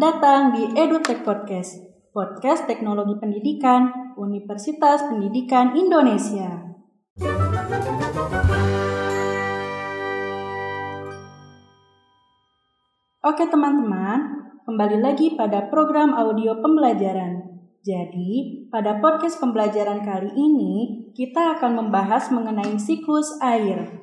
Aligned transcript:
datang 0.00 0.56
di 0.56 0.64
EduTech 0.80 1.28
Podcast, 1.28 1.76
podcast 2.16 2.64
teknologi 2.64 3.20
pendidikan 3.20 4.16
Universitas 4.16 5.04
Pendidikan 5.04 5.76
Indonesia. 5.76 6.72
Oke 13.20 13.44
teman-teman, 13.44 14.48
kembali 14.64 15.04
lagi 15.04 15.36
pada 15.36 15.68
program 15.68 16.16
audio 16.16 16.56
pembelajaran. 16.64 17.60
Jadi, 17.84 18.64
pada 18.72 19.04
podcast 19.04 19.36
pembelajaran 19.36 20.00
kali 20.00 20.32
ini, 20.32 21.12
kita 21.12 21.60
akan 21.60 21.76
membahas 21.76 22.32
mengenai 22.32 22.80
siklus 22.80 23.36
air. 23.44 24.00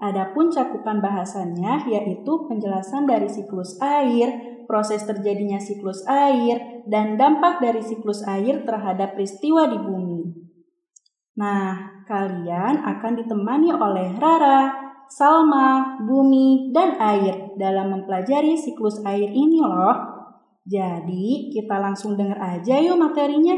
Adapun 0.00 0.48
cakupan 0.48 1.04
bahasannya 1.04 1.84
yaitu 1.88 2.32
penjelasan 2.48 3.04
dari 3.04 3.28
siklus 3.28 3.76
air, 3.84 4.55
proses 4.66 5.02
terjadinya 5.06 5.56
siklus 5.56 6.04
air, 6.06 6.84
dan 6.86 7.16
dampak 7.16 7.62
dari 7.62 7.80
siklus 7.80 8.22
air 8.26 8.62
terhadap 8.62 9.14
peristiwa 9.14 9.66
di 9.70 9.78
bumi. 9.78 10.20
Nah, 11.36 12.02
kalian 12.06 12.82
akan 12.82 13.12
ditemani 13.22 13.70
oleh 13.74 14.14
Rara, 14.16 14.86
Salma, 15.06 16.02
bumi, 16.02 16.74
dan 16.74 16.98
air 16.98 17.54
dalam 17.54 17.94
mempelajari 17.94 18.58
siklus 18.58 19.02
air 19.06 19.30
ini 19.30 19.62
loh. 19.62 19.94
Jadi, 20.66 21.54
kita 21.54 21.78
langsung 21.78 22.18
dengar 22.18 22.42
aja 22.42 22.82
yuk 22.82 22.98
materinya. 22.98 23.54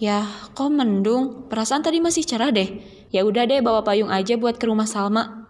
Ya, 0.00 0.24
kok 0.56 0.72
mendung? 0.72 1.52
Perasaan 1.52 1.84
tadi 1.84 2.00
masih 2.00 2.24
cerah 2.24 2.48
deh. 2.48 2.80
Ya 3.12 3.20
udah 3.20 3.44
deh, 3.44 3.60
bawa 3.60 3.84
payung 3.84 4.08
aja 4.08 4.32
buat 4.40 4.56
ke 4.56 4.64
rumah 4.64 4.88
Salma. 4.88 5.44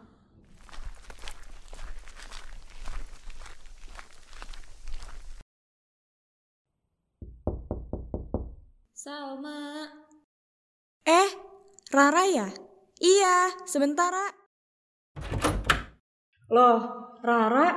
Salma. 8.90 9.86
Eh, 11.06 11.30
Rara 11.94 12.26
ya? 12.26 12.50
Iya, 12.98 13.54
sebentar. 13.70 14.10
Ra. 14.10 14.26
Loh, 16.50 16.78
Rara, 17.22 17.70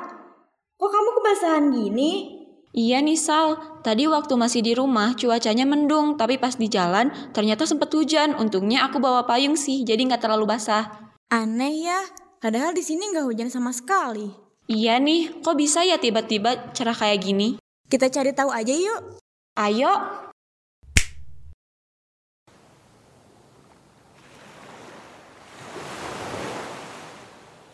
kok 0.73 0.89
kamu 0.89 1.09
kebasahan 1.21 1.69
gini? 1.69 2.42
Iya 2.73 3.05
nih 3.05 3.13
Sal, 3.13 3.61
tadi 3.85 4.09
waktu 4.09 4.33
masih 4.33 4.65
di 4.65 4.73
rumah 4.73 5.13
cuacanya 5.13 5.61
mendung, 5.61 6.17
tapi 6.17 6.41
pas 6.41 6.57
di 6.57 6.65
jalan 6.65 7.13
ternyata 7.29 7.69
sempat 7.69 7.93
hujan. 7.93 8.33
Untungnya 8.33 8.81
aku 8.89 8.97
bawa 8.97 9.29
payung 9.29 9.53
sih, 9.53 9.85
jadi 9.85 10.01
nggak 10.01 10.25
terlalu 10.25 10.49
basah. 10.49 11.13
Aneh 11.29 11.85
ya, 11.85 12.01
padahal 12.41 12.73
di 12.73 12.81
sini 12.81 13.13
nggak 13.13 13.29
hujan 13.29 13.53
sama 13.53 13.69
sekali. 13.69 14.25
Iya 14.65 14.97
nih, 14.97 15.45
kok 15.45 15.53
bisa 15.53 15.85
ya 15.85 16.01
tiba-tiba 16.01 16.73
cerah 16.73 16.97
kayak 16.97 17.21
gini? 17.21 17.61
Kita 17.85 18.09
cari 18.09 18.33
tahu 18.33 18.49
aja 18.49 18.73
yuk. 18.73 19.21
Ayo. 19.53 19.93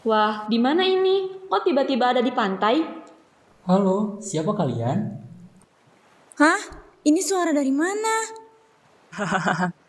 Wah, 0.04 0.44
di 0.52 0.60
mana 0.60 0.84
ini? 0.84 1.48
Kok 1.48 1.64
tiba-tiba 1.64 2.12
ada 2.12 2.20
di 2.20 2.36
pantai? 2.36 2.99
Halo, 3.70 4.18
siapa 4.18 4.50
kalian? 4.58 5.14
Hah? 6.42 6.58
Ini 7.06 7.22
suara 7.22 7.54
dari 7.54 7.70
mana? 7.70 8.26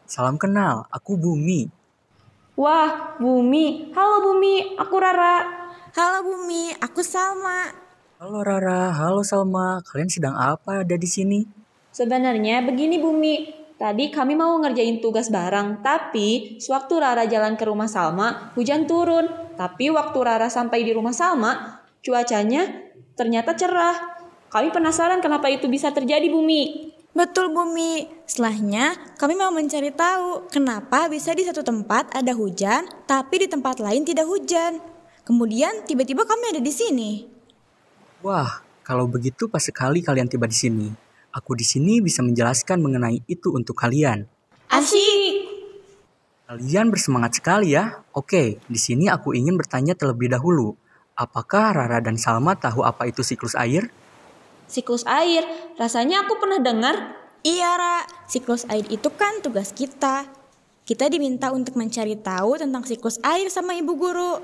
Salam 0.05 0.37
kenal, 0.37 0.85
aku 0.93 1.17
Bumi. 1.17 1.65
Wah, 2.61 3.17
Bumi. 3.17 3.89
Halo 3.97 4.21
Bumi, 4.21 4.77
aku 4.77 5.01
Rara. 5.01 5.49
Halo 5.97 6.29
Bumi, 6.29 6.77
aku 6.77 7.01
Salma. 7.01 7.73
Halo 8.21 8.45
Rara, 8.45 8.93
halo 8.93 9.25
Salma. 9.25 9.81
Kalian 9.81 10.13
sedang 10.13 10.37
apa 10.37 10.85
ada 10.85 10.97
di 11.01 11.09
sini? 11.09 11.49
Sebenarnya 11.89 12.61
begini 12.61 13.01
Bumi, 13.01 13.35
Tadi 13.81 14.13
kami 14.13 14.37
mau 14.37 14.61
ngerjain 14.61 15.01
tugas 15.01 15.33
bareng, 15.33 15.81
tapi 15.81 16.61
sewaktu 16.61 17.01
Rara 17.01 17.25
jalan 17.25 17.57
ke 17.57 17.65
rumah 17.65 17.89
Salma, 17.89 18.53
hujan 18.53 18.85
turun. 18.85 19.25
Tapi 19.57 19.89
waktu 19.89 20.21
Rara 20.21 20.53
sampai 20.53 20.85
di 20.85 20.93
rumah 20.93 21.17
Salma, 21.17 21.81
cuacanya 22.05 22.90
ternyata 23.21 23.53
cerah. 23.53 24.17
Kami 24.49 24.73
penasaran 24.73 25.21
kenapa 25.21 25.53
itu 25.53 25.69
bisa 25.69 25.93
terjadi, 25.93 26.25
Bumi. 26.33 26.97
Betul, 27.13 27.53
Bumi. 27.53 28.09
Setelahnya, 28.25 28.97
kami 29.21 29.37
mau 29.37 29.53
mencari 29.53 29.93
tahu 29.93 30.49
kenapa 30.49 31.13
bisa 31.13 31.37
di 31.37 31.45
satu 31.45 31.61
tempat 31.61 32.17
ada 32.17 32.33
hujan, 32.33 32.89
tapi 33.05 33.45
di 33.45 33.47
tempat 33.53 33.77
lain 33.77 34.09
tidak 34.09 34.25
hujan. 34.25 34.81
Kemudian 35.29 35.85
tiba-tiba 35.85 36.25
kami 36.25 36.57
ada 36.57 36.65
di 36.65 36.73
sini. 36.73 37.11
Wah, 38.25 38.65
kalau 38.81 39.05
begitu 39.05 39.53
pas 39.53 39.61
sekali 39.61 40.01
kalian 40.01 40.27
tiba 40.27 40.49
di 40.49 40.57
sini. 40.57 40.89
Aku 41.31 41.55
di 41.55 41.63
sini 41.63 42.03
bisa 42.03 42.25
menjelaskan 42.25 42.83
mengenai 42.83 43.23
itu 43.29 43.55
untuk 43.55 43.79
kalian. 43.79 44.27
Asyik. 44.67 45.47
Kalian 46.51 46.91
bersemangat 46.91 47.39
sekali 47.39 47.79
ya. 47.79 48.03
Oke, 48.11 48.59
di 48.67 48.79
sini 48.81 49.07
aku 49.07 49.31
ingin 49.37 49.55
bertanya 49.55 49.95
terlebih 49.95 50.35
dahulu. 50.35 50.75
Apakah 51.21 51.77
Rara 51.77 52.01
dan 52.01 52.17
Salma 52.17 52.57
tahu 52.57 52.81
apa 52.81 53.05
itu 53.05 53.21
siklus 53.21 53.53
air? 53.53 53.93
Siklus 54.65 55.05
air, 55.05 55.45
rasanya 55.77 56.25
aku 56.25 56.41
pernah 56.41 56.57
dengar. 56.65 56.97
Iya, 57.45 57.77
Ra. 57.77 57.99
Siklus 58.25 58.65
air 58.73 58.89
itu 58.89 59.13
kan 59.13 59.45
tugas 59.45 59.77
kita. 59.77 60.25
Kita 60.89 61.13
diminta 61.13 61.53
untuk 61.53 61.77
mencari 61.77 62.17
tahu 62.17 62.57
tentang 62.57 62.89
siklus 62.89 63.21
air 63.21 63.53
sama 63.53 63.77
ibu 63.77 63.93
guru. 64.01 64.41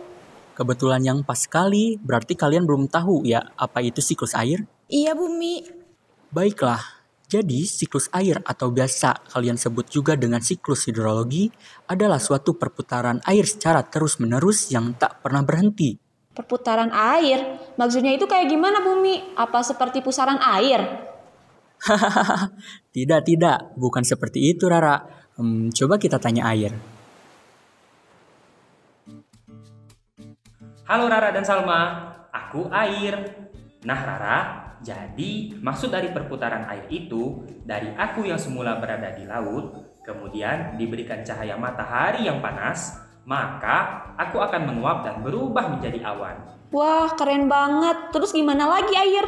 Kebetulan 0.53 1.01
yang 1.01 1.25
pas 1.25 1.41
sekali, 1.41 1.97
berarti 1.97 2.37
kalian 2.37 2.69
belum 2.69 2.93
tahu 2.93 3.25
ya 3.25 3.57
apa 3.57 3.81
itu 3.81 4.05
siklus 4.05 4.37
air? 4.37 4.69
Iya, 4.93 5.17
Bumi. 5.17 5.65
Baiklah, 6.29 6.81
jadi 7.25 7.65
siklus 7.65 8.13
air 8.13 8.45
atau 8.45 8.69
biasa 8.69 9.33
kalian 9.33 9.57
sebut 9.57 9.89
juga 9.89 10.13
dengan 10.13 10.45
siklus 10.45 10.85
hidrologi 10.85 11.49
adalah 11.89 12.21
suatu 12.21 12.53
perputaran 12.61 13.25
air 13.25 13.49
secara 13.49 13.81
terus-menerus 13.81 14.69
yang 14.69 14.93
tak 14.93 15.25
pernah 15.25 15.41
berhenti. 15.41 16.06
Perputaran 16.37 16.93
air? 16.93 17.65
Maksudnya 17.81 18.13
itu 18.13 18.29
kayak 18.29 18.53
gimana 18.53 18.85
Bumi? 18.85 19.33
Apa 19.41 19.65
seperti 19.65 20.05
pusaran 20.05 20.37
air? 20.37 20.85
tidak, 22.95 23.25
tidak. 23.25 23.73
Bukan 23.73 24.05
seperti 24.05 24.53
itu 24.53 24.69
Rara. 24.69 25.01
Hmm, 25.41 25.73
coba 25.73 25.97
kita 25.97 26.21
tanya 26.21 26.53
air. 26.53 26.77
Halo 30.85 31.09
Rara 31.09 31.33
dan 31.33 31.43
Salma, 31.43 32.13
aku 32.29 32.69
Air. 32.69 33.49
Nah 33.89 34.01
Rara, 34.05 34.39
jadi, 34.85 35.57
maksud 35.57 35.89
dari 35.89 36.13
perputaran 36.13 36.69
air 36.69 36.85
itu, 36.93 37.49
dari 37.65 37.97
aku 37.97 38.29
yang 38.29 38.39
semula 38.39 38.77
berada 38.77 39.09
di 39.17 39.25
laut, 39.25 39.99
kemudian 40.05 40.77
diberikan 40.77 41.25
cahaya 41.25 41.57
matahari 41.57 42.29
yang 42.29 42.39
panas, 42.39 43.06
maka 43.27 44.07
aku 44.15 44.39
akan 44.39 44.71
menguap 44.71 45.03
dan 45.03 45.21
berubah 45.21 45.67
menjadi 45.75 46.01
awan. 46.07 46.39
Wah, 46.71 47.11
keren 47.19 47.51
banget. 47.51 48.15
Terus 48.15 48.31
gimana 48.31 48.71
lagi 48.71 48.95
air? 48.95 49.27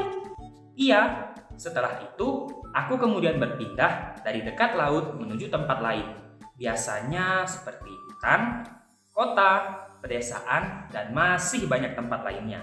Iya, 0.78 1.34
setelah 1.58 1.98
itu 2.06 2.46
aku 2.70 2.94
kemudian 2.94 3.42
berpindah 3.42 4.22
dari 4.22 4.46
dekat 4.46 4.78
laut 4.78 5.18
menuju 5.18 5.50
tempat 5.50 5.82
lain. 5.82 6.06
Biasanya 6.54 7.42
seperti 7.46 7.90
hutan, 7.90 8.62
kota, 9.10 9.52
pedesaan, 9.98 10.86
dan 10.94 11.10
masih 11.10 11.66
banyak 11.66 11.98
tempat 11.98 12.22
lainnya. 12.22 12.62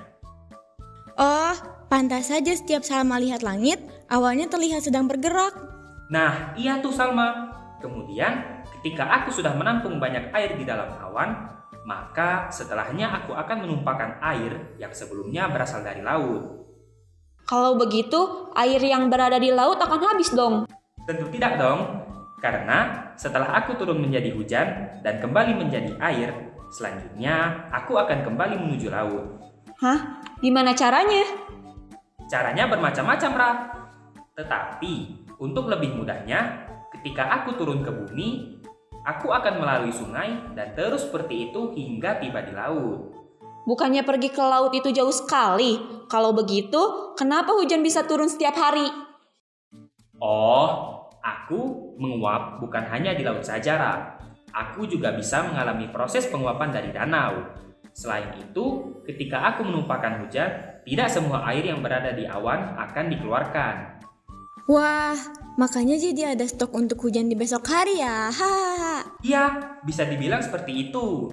Oh, 1.19 1.56
pantas 1.88 2.31
saja 2.31 2.51
setiap 2.56 2.83
Salma 2.83 3.19
lihat 3.19 3.44
langit, 3.44 3.80
awalnya 4.12 4.48
terlihat 4.51 4.83
sedang 4.83 5.07
bergerak. 5.07 5.56
Nah, 6.12 6.56
iya 6.59 6.80
tuh 6.83 6.92
Salma. 6.92 7.51
Kemudian, 7.80 8.55
ketika 8.85 9.01
aku 9.09 9.33
sudah 9.33 9.57
menampung 9.57 9.97
banyak 9.97 10.29
air 10.29 10.53
di 10.53 10.61
dalam 10.61 10.85
awan, 11.01 11.49
maka 11.89 12.53
setelahnya 12.53 13.09
aku 13.17 13.33
akan 13.33 13.65
menumpahkan 13.65 14.21
air 14.21 14.77
yang 14.77 14.93
sebelumnya 14.93 15.49
berasal 15.49 15.81
dari 15.81 16.05
laut. 16.05 16.69
Kalau 17.49 17.81
begitu, 17.81 18.53
air 18.53 18.77
yang 18.77 19.09
berada 19.09 19.41
di 19.41 19.49
laut 19.49 19.81
akan 19.81 20.13
habis 20.13 20.29
dong. 20.37 20.69
Tentu 21.09 21.25
tidak 21.33 21.57
dong, 21.57 22.05
karena 22.37 23.09
setelah 23.17 23.57
aku 23.57 23.73
turun 23.73 24.05
menjadi 24.05 24.29
hujan 24.37 25.01
dan 25.01 25.17
kembali 25.17 25.65
menjadi 25.65 25.97
air, 25.97 26.53
selanjutnya 26.69 27.65
aku 27.73 27.97
akan 27.97 28.21
kembali 28.21 28.69
menuju 28.69 28.93
laut. 28.93 29.41
Hah? 29.81 30.21
Gimana 30.45 30.77
caranya? 30.77 31.25
Caranya 32.29 32.69
bermacam-macam, 32.69 33.31
Ra. 33.33 33.51
Tetapi, 34.37 34.93
untuk 35.41 35.73
lebih 35.73 35.97
mudahnya, 35.97 36.69
ketika 36.93 37.33
aku 37.41 37.57
turun 37.57 37.81
ke 37.81 37.89
bumi, 37.89 38.55
aku 39.06 39.30
akan 39.30 39.62
melalui 39.62 39.94
sungai 39.94 40.52
dan 40.57 40.74
terus 40.74 41.06
seperti 41.06 41.54
itu 41.54 41.72
hingga 41.78 42.18
tiba 42.18 42.42
di 42.42 42.52
laut. 42.52 43.13
Bukannya 43.69 44.02
pergi 44.02 44.30
ke 44.30 44.42
laut 44.42 44.74
itu 44.74 44.90
jauh 44.90 45.13
sekali? 45.13 45.78
Kalau 46.10 46.34
begitu, 46.34 47.13
kenapa 47.18 47.54
hujan 47.54 47.81
bisa 47.81 48.06
turun 48.06 48.30
setiap 48.30 48.54
hari? 48.54 48.86
Oh, 50.22 50.96
Aku 51.25 51.98
menguap 51.98 52.62
bukan 52.62 52.86
hanya 52.86 53.18
di 53.18 53.25
laut 53.25 53.42
saja, 53.42 53.81
Ra. 53.81 53.94
Aku 54.54 54.86
juga 54.86 55.10
bisa 55.18 55.42
mengalami 55.42 55.90
proses 55.90 56.30
penguapan 56.30 56.69
dari 56.69 56.94
danau. 56.94 57.50
Selain 57.98 58.30
itu, 58.38 58.94
ketika 59.10 59.42
aku 59.42 59.66
menumpahkan 59.66 60.22
hujan, 60.22 60.50
tidak 60.86 61.10
semua 61.10 61.42
air 61.50 61.66
yang 61.66 61.81
berada 61.81 62.13
di 62.13 62.30
awan 62.30 62.78
akan 62.78 63.06
dikeluarkan. 63.10 64.06
Wah, 64.65 65.13
makanya 65.62 65.94
jadi 65.94 66.33
ada 66.33 66.45
stok 66.50 66.73
untuk 66.73 67.06
hujan 67.06 67.29
di 67.29 67.38
besok 67.38 67.69
hari 67.69 68.01
ya. 68.01 68.33
Hahaha. 68.33 69.21
Iya, 69.21 69.44
bisa 69.85 70.09
dibilang 70.09 70.41
seperti 70.41 70.89
itu. 70.89 71.29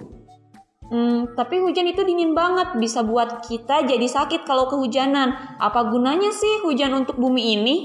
Hmm, 0.93 1.33
tapi 1.33 1.57
hujan 1.57 1.89
itu 1.89 2.05
dingin 2.05 2.37
banget, 2.37 2.77
bisa 2.77 3.01
buat 3.01 3.41
kita 3.41 3.89
jadi 3.89 4.05
sakit 4.05 4.45
kalau 4.45 4.69
kehujanan. 4.69 5.57
Apa 5.57 5.89
gunanya 5.89 6.29
sih 6.29 6.61
hujan 6.61 6.93
untuk 6.93 7.17
bumi 7.17 7.57
ini? 7.57 7.75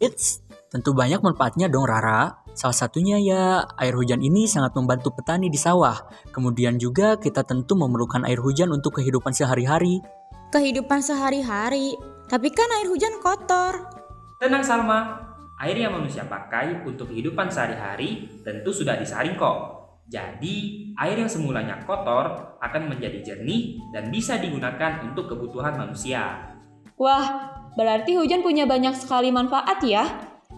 It's 0.00 0.40
tentu 0.72 0.96
banyak 0.96 1.20
manfaatnya 1.20 1.68
dong 1.68 1.84
Rara. 1.84 2.40
Salah 2.56 2.74
satunya 2.74 3.20
ya 3.20 3.68
air 3.76 3.92
hujan 3.92 4.24
ini 4.24 4.48
sangat 4.48 4.72
membantu 4.72 5.12
petani 5.12 5.52
di 5.52 5.60
sawah. 5.60 6.00
Kemudian 6.32 6.80
juga 6.80 7.20
kita 7.20 7.44
tentu 7.44 7.76
memerlukan 7.76 8.24
air 8.24 8.40
hujan 8.40 8.72
untuk 8.72 8.96
kehidupan 8.96 9.36
sehari-hari. 9.36 10.00
Kehidupan 10.48 11.04
sehari-hari. 11.04 11.92
Tapi 12.32 12.48
kan 12.48 12.68
air 12.80 12.88
hujan 12.88 13.20
kotor. 13.20 13.97
Tenang 14.38 14.62
Salma, 14.62 15.18
air 15.58 15.74
yang 15.74 15.98
manusia 15.98 16.22
pakai 16.22 16.86
untuk 16.86 17.10
kehidupan 17.10 17.50
sehari-hari 17.50 18.30
tentu 18.46 18.70
sudah 18.70 18.94
disaring 18.94 19.34
kok. 19.34 19.74
Jadi, 20.06 20.88
air 20.94 21.18
yang 21.18 21.26
semulanya 21.26 21.82
kotor 21.82 22.54
akan 22.62 22.86
menjadi 22.86 23.18
jernih 23.18 23.82
dan 23.90 24.14
bisa 24.14 24.38
digunakan 24.38 25.02
untuk 25.02 25.26
kebutuhan 25.26 25.74
manusia. 25.74 26.54
Wah, 26.94 27.50
berarti 27.74 28.14
hujan 28.14 28.46
punya 28.46 28.62
banyak 28.62 28.94
sekali 28.94 29.34
manfaat 29.34 29.82
ya? 29.82 30.06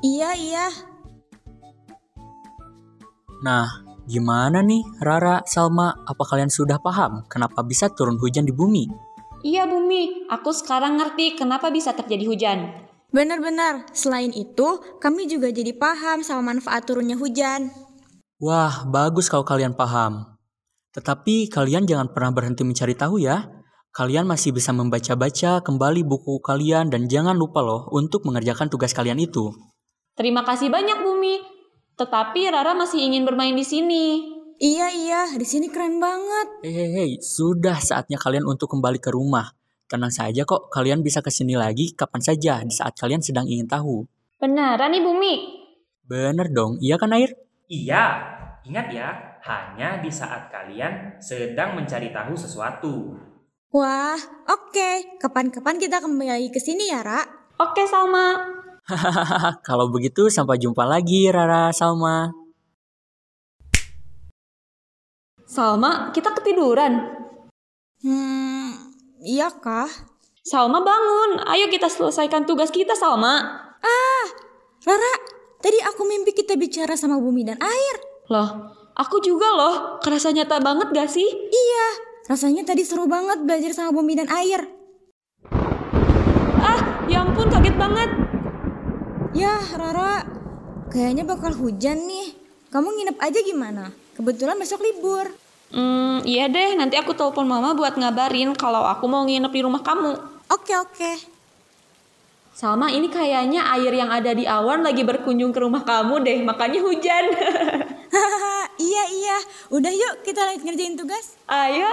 Iya, 0.04 0.36
iya. 0.36 0.68
Nah, 3.40 3.64
gimana 4.04 4.60
nih 4.60 4.84
Rara, 5.00 5.40
Salma? 5.48 6.04
Apa 6.04 6.28
kalian 6.28 6.52
sudah 6.52 6.76
paham 6.84 7.24
kenapa 7.32 7.64
bisa 7.64 7.88
turun 7.88 8.20
hujan 8.20 8.44
di 8.44 8.52
bumi? 8.52 9.08
Iya 9.40 9.64
Bumi, 9.64 10.28
aku 10.28 10.52
sekarang 10.52 11.00
ngerti 11.00 11.32
kenapa 11.32 11.72
bisa 11.72 11.96
terjadi 11.96 12.28
hujan. 12.28 12.89
Benar-benar. 13.10 13.90
Selain 13.90 14.30
itu, 14.30 14.78
kami 15.02 15.26
juga 15.26 15.50
jadi 15.50 15.74
paham 15.74 16.22
sama 16.22 16.54
manfaat 16.54 16.86
turunnya 16.86 17.18
hujan. 17.18 17.74
Wah, 18.38 18.86
bagus 18.86 19.26
kalau 19.26 19.42
kalian 19.42 19.74
paham. 19.74 20.38
Tetapi 20.94 21.50
kalian 21.50 21.86
jangan 21.86 22.10
pernah 22.10 22.30
berhenti 22.34 22.62
mencari 22.62 22.94
tahu 22.94 23.22
ya. 23.22 23.46
Kalian 23.90 24.26
masih 24.26 24.54
bisa 24.54 24.70
membaca-baca 24.70 25.58
kembali 25.66 26.06
buku 26.06 26.38
kalian 26.38 26.94
dan 26.94 27.10
jangan 27.10 27.34
lupa 27.34 27.58
loh 27.58 27.90
untuk 27.90 28.22
mengerjakan 28.22 28.70
tugas 28.70 28.94
kalian 28.94 29.18
itu. 29.18 29.50
Terima 30.14 30.46
kasih 30.46 30.70
banyak 30.70 31.02
Bumi. 31.02 31.42
Tetapi 31.98 32.54
Rara 32.54 32.72
masih 32.78 33.02
ingin 33.02 33.26
bermain 33.26 33.52
di 33.52 33.66
sini. 33.66 34.30
Iya, 34.62 34.86
iya. 34.94 35.22
Di 35.34 35.42
sini 35.42 35.66
keren 35.66 35.98
banget. 35.98 36.62
Hei, 36.62 36.72
hei, 36.72 36.90
hei, 36.94 37.10
sudah 37.18 37.76
saatnya 37.82 38.16
kalian 38.16 38.46
untuk 38.46 38.70
kembali 38.70 39.02
ke 39.02 39.10
rumah. 39.10 39.50
Tenang 39.90 40.14
saja 40.14 40.46
kok, 40.46 40.70
kalian 40.70 41.02
bisa 41.02 41.18
ke 41.18 41.34
sini 41.34 41.58
lagi 41.58 41.90
kapan 41.98 42.22
saja 42.22 42.62
di 42.62 42.70
saat 42.70 42.94
kalian 42.94 43.18
sedang 43.26 43.50
ingin 43.50 43.66
tahu. 43.66 44.06
Beneran 44.38 44.94
nih 44.94 45.02
Bumi? 45.02 45.34
Bener 46.06 46.46
dong, 46.54 46.78
iya 46.78 46.94
kan 46.94 47.10
Air? 47.10 47.34
Iya, 47.66 48.22
ingat 48.62 48.86
ya, 48.94 49.10
hanya 49.42 49.98
di 49.98 50.06
saat 50.06 50.46
kalian 50.46 51.18
sedang 51.18 51.74
mencari 51.74 52.14
tahu 52.14 52.38
sesuatu. 52.38 53.18
Wah, 53.74 54.14
oke. 54.46 55.18
Kapan-kapan 55.18 55.82
kita 55.82 55.98
kembali 55.98 56.54
ke 56.54 56.62
sini 56.62 56.94
ya, 56.94 57.02
Ra? 57.02 57.26
Oke 57.58 57.82
Salma. 57.90 58.38
Hahaha, 58.86 59.58
kalau 59.66 59.90
begitu 59.90 60.30
sampai 60.30 60.62
jumpa 60.62 60.86
lagi 60.86 61.26
Rara, 61.34 61.74
Salma. 61.74 62.30
Salma, 65.50 66.14
kita 66.14 66.30
ketiduran. 66.38 67.10
Hmm, 68.06 68.89
iya 69.20 69.52
kah? 69.52 69.88
Salma 70.40 70.80
bangun, 70.80 71.44
ayo 71.52 71.68
kita 71.68 71.86
selesaikan 71.86 72.48
tugas 72.48 72.72
kita 72.72 72.96
Salma. 72.96 73.68
Rara, 74.80 75.12
tadi 75.60 75.76
aku 75.84 76.08
mimpi 76.08 76.32
kita 76.32 76.56
bicara 76.56 76.96
sama 76.96 77.20
bumi 77.20 77.44
dan 77.44 77.60
air. 77.60 77.96
Loh, 78.32 78.72
aku 78.96 79.20
juga 79.20 79.44
loh, 79.52 80.00
kerasa 80.00 80.32
nyata 80.32 80.56
banget 80.56 80.88
gak 80.96 81.12
sih? 81.12 81.28
Iya, 81.28 81.86
rasanya 82.32 82.64
tadi 82.64 82.80
seru 82.88 83.04
banget 83.04 83.44
belajar 83.44 83.76
sama 83.76 83.92
bumi 83.92 84.16
dan 84.16 84.32
air. 84.32 84.64
Ah, 86.64 87.04
ya 87.12 87.28
ampun 87.28 87.52
kaget 87.52 87.76
banget. 87.76 88.10
Yah, 89.36 89.64
Rara, 89.76 90.24
kayaknya 90.88 91.28
bakal 91.28 91.52
hujan 91.52 92.08
nih. 92.08 92.32
Kamu 92.72 92.96
nginep 92.96 93.20
aja 93.20 93.40
gimana? 93.44 93.92
Kebetulan 94.16 94.56
besok 94.56 94.80
libur. 94.80 95.28
Hmm, 95.70 96.26
iya 96.26 96.50
deh, 96.50 96.74
nanti 96.74 96.98
aku 96.98 97.14
telepon 97.14 97.46
mama 97.46 97.78
buat 97.78 97.94
ngabarin 97.94 98.58
kalau 98.58 98.82
aku 98.82 99.06
mau 99.06 99.22
nginep 99.22 99.52
di 99.54 99.62
rumah 99.62 99.82
kamu. 99.86 100.18
Oke, 100.50 100.74
oke. 100.74 101.12
Salma, 102.50 102.90
ini 102.90 103.06
kayaknya 103.06 103.62
air 103.78 103.94
yang 103.94 104.10
ada 104.10 104.34
di 104.34 104.44
awan 104.44 104.82
lagi 104.82 105.06
berkunjung 105.06 105.54
ke 105.54 105.62
rumah 105.62 105.86
kamu 105.86 106.26
deh, 106.26 106.38
makanya 106.42 106.82
hujan. 106.82 107.24
Hahaha, 108.10 108.68
iya, 108.90 109.04
iya. 109.14 109.38
Udah 109.70 109.94
yuk 109.94 110.26
kita 110.26 110.42
lanjut 110.42 110.66
ngerjain 110.66 110.98
tugas. 110.98 111.38
Ayo. 111.46 111.88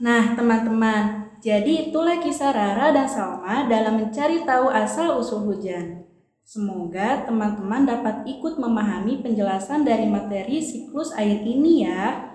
Nah, 0.00 0.32
teman-teman, 0.32 1.36
jadi 1.44 1.92
itulah 1.92 2.16
kisah 2.24 2.56
Rara 2.56 2.88
dan 2.96 3.04
Salma 3.04 3.68
dalam 3.68 4.00
mencari 4.00 4.42
tahu 4.48 4.72
asal-usul 4.72 5.44
hujan. 5.44 6.09
Semoga 6.50 7.30
teman-teman 7.30 7.86
dapat 7.86 8.26
ikut 8.26 8.58
memahami 8.58 9.22
penjelasan 9.22 9.86
dari 9.86 10.10
materi 10.10 10.58
siklus 10.58 11.14
air 11.14 11.46
ini 11.46 11.86
ya. 11.86 12.26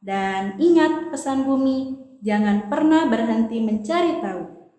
Dan 0.00 0.56
ingat 0.56 1.12
pesan 1.12 1.44
bumi, 1.44 2.00
jangan 2.24 2.72
pernah 2.72 3.04
berhenti 3.12 3.60
mencari 3.60 4.24
tahu. 4.24 4.72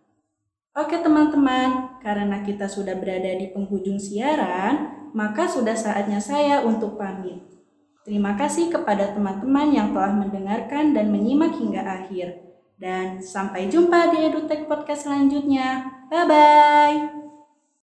Oke 0.73 0.97
teman-teman, 1.05 2.01
karena 2.01 2.41
kita 2.41 2.65
sudah 2.65 2.97
berada 2.97 3.29
di 3.37 3.53
penghujung 3.53 4.01
siaran, 4.01 5.05
maka 5.13 5.45
sudah 5.45 5.77
saatnya 5.77 6.17
saya 6.17 6.65
untuk 6.65 6.97
pamit. 6.97 7.45
Terima 8.01 8.33
kasih 8.33 8.73
kepada 8.73 9.13
teman-teman 9.13 9.69
yang 9.69 9.93
telah 9.93 10.17
mendengarkan 10.17 10.97
dan 10.97 11.13
menyimak 11.13 11.53
hingga 11.61 11.85
akhir. 11.85 12.41
Dan 12.81 13.21
sampai 13.21 13.69
jumpa 13.69 14.17
di 14.17 14.33
EduTech 14.33 14.65
Podcast 14.65 15.05
selanjutnya. 15.05 15.85
Bye-bye. 16.09 17.28